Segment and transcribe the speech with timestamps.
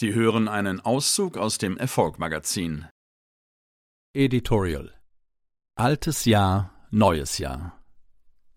[0.00, 2.86] Sie hören einen Auszug aus dem Erfolgmagazin.
[4.14, 4.94] Editorial
[5.74, 7.78] Altes Jahr, neues Jahr.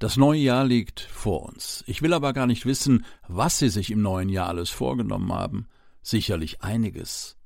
[0.00, 1.84] Das neue Jahr liegt vor uns.
[1.86, 5.68] Ich will aber gar nicht wissen, was Sie sich im neuen Jahr alles vorgenommen haben.
[6.02, 7.36] Sicherlich einiges.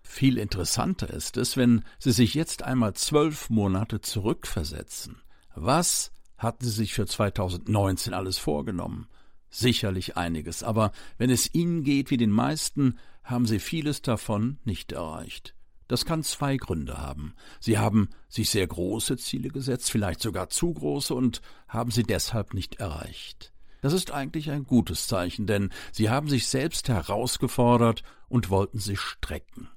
[0.00, 5.22] Viel interessanter ist es, wenn Sie sich jetzt einmal zwölf Monate zurückversetzen.
[5.56, 9.08] Was hatten Sie sich für 2019 alles vorgenommen?
[9.50, 14.92] Sicherlich einiges, aber wenn es Ihnen geht wie den meisten, haben Sie vieles davon nicht
[14.92, 15.54] erreicht.
[15.90, 17.34] Das kann zwei Gründe haben.
[17.58, 22.54] Sie haben sich sehr große Ziele gesetzt, vielleicht sogar zu große, und haben sie deshalb
[22.54, 23.52] nicht erreicht.
[23.80, 29.00] Das ist eigentlich ein gutes Zeichen, denn Sie haben sich selbst herausgefordert und wollten sich
[29.00, 29.68] strecken.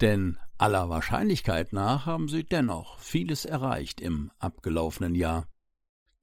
[0.00, 5.48] Denn aller Wahrscheinlichkeit nach haben Sie dennoch vieles erreicht im abgelaufenen Jahr.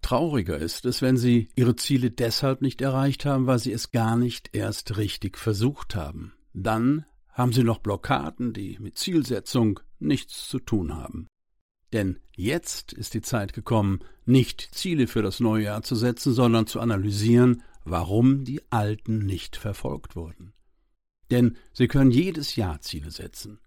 [0.03, 4.15] Trauriger ist es, wenn Sie Ihre Ziele deshalb nicht erreicht haben, weil Sie es gar
[4.15, 6.33] nicht erst richtig versucht haben.
[6.53, 11.27] Dann haben Sie noch Blockaden, die mit Zielsetzung nichts zu tun haben.
[11.93, 16.67] Denn jetzt ist die Zeit gekommen, nicht Ziele für das neue Jahr zu setzen, sondern
[16.67, 20.53] zu analysieren, warum die alten nicht verfolgt wurden.
[21.31, 23.59] Denn Sie können jedes Jahr Ziele setzen.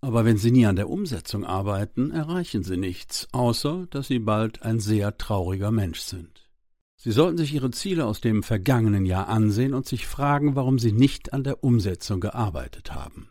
[0.00, 4.62] Aber wenn Sie nie an der Umsetzung arbeiten, erreichen Sie nichts, außer dass Sie bald
[4.62, 6.48] ein sehr trauriger Mensch sind.
[6.96, 10.92] Sie sollten sich Ihre Ziele aus dem vergangenen Jahr ansehen und sich fragen, warum Sie
[10.92, 13.30] nicht an der Umsetzung gearbeitet haben.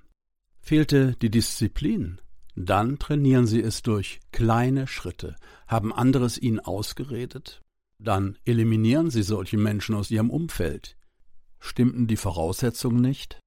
[0.59, 2.19] Fehlte die Disziplin?
[2.55, 5.35] Dann trainieren Sie es durch kleine Schritte.
[5.67, 7.61] Haben anderes Ihnen ausgeredet?
[7.99, 10.97] Dann eliminieren Sie solche Menschen aus Ihrem Umfeld.
[11.59, 13.39] Stimmten die Voraussetzungen nicht?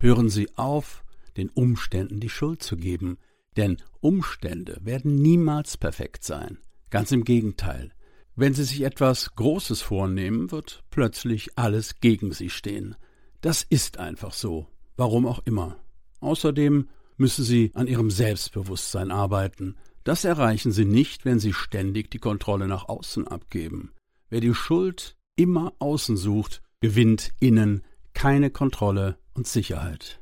[0.00, 1.04] Hören Sie auf,
[1.38, 3.18] den Umständen die Schuld zu geben,
[3.56, 6.58] denn Umstände werden niemals perfekt sein.
[6.90, 7.92] Ganz im Gegenteil.
[8.36, 12.94] Wenn Sie sich etwas Großes vornehmen, wird plötzlich alles gegen Sie stehen.
[13.40, 15.76] Das ist einfach so, warum auch immer.
[16.20, 19.76] Außerdem müssen Sie an Ihrem Selbstbewusstsein arbeiten.
[20.04, 23.92] Das erreichen Sie nicht, wenn Sie ständig die Kontrolle nach außen abgeben.
[24.30, 27.82] Wer die Schuld immer außen sucht, gewinnt innen
[28.14, 30.20] keine Kontrolle und Sicherheit.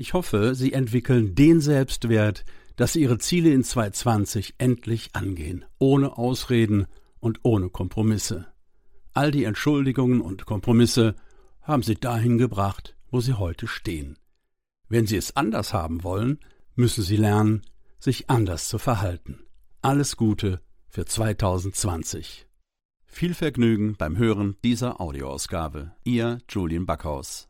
[0.00, 2.46] Ich hoffe, Sie entwickeln den Selbstwert,
[2.76, 6.86] dass Sie Ihre Ziele in 2020 endlich angehen, ohne Ausreden
[7.18, 8.46] und ohne Kompromisse.
[9.12, 11.16] All die Entschuldigungen und Kompromisse
[11.60, 14.16] haben Sie dahin gebracht, wo Sie heute stehen.
[14.88, 16.38] Wenn Sie es anders haben wollen,
[16.76, 17.60] müssen Sie lernen,
[17.98, 19.40] sich anders zu verhalten.
[19.82, 22.46] Alles Gute für 2020.
[23.04, 25.92] Viel Vergnügen beim Hören dieser Audioausgabe.
[26.04, 27.49] Ihr Julian Backhaus.